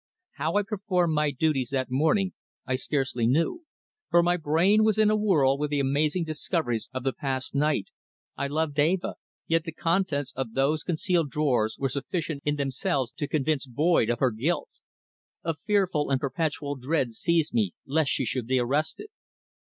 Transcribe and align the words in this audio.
How 0.37 0.55
I 0.55 0.63
performed 0.63 1.13
my 1.13 1.29
duties 1.29 1.69
that 1.69 1.91
morning 1.91 2.33
I 2.65 2.75
scarcely 2.75 3.27
knew, 3.27 3.65
for 4.09 4.23
my 4.23 4.35
brain 4.35 4.83
was 4.83 4.97
in 4.97 5.11
a 5.11 5.15
whirl 5.15 5.59
with 5.59 5.69
the 5.69 5.79
amazing 5.79 6.23
discoveries 6.23 6.89
of 6.91 7.03
the 7.03 7.13
past 7.13 7.53
night, 7.53 7.91
I 8.35 8.47
loved 8.47 8.79
Eva, 8.79 9.13
yet 9.45 9.63
the 9.63 9.71
contents 9.71 10.33
of 10.35 10.53
those 10.53 10.81
concealed 10.81 11.29
drawers 11.29 11.77
were 11.77 11.87
sufficient 11.89 12.41
in 12.45 12.55
themselves 12.55 13.11
to 13.11 13.27
convince 13.27 13.67
Boyd 13.67 14.09
of 14.09 14.17
her 14.17 14.31
guilt. 14.31 14.69
A 15.43 15.53
fearful 15.53 16.09
and 16.09 16.19
perpetual 16.19 16.75
dread 16.77 17.11
seized 17.11 17.53
me 17.53 17.73
lest 17.85 18.09
she 18.09 18.25
should 18.25 18.47
be 18.47 18.57
arrested. 18.57 19.09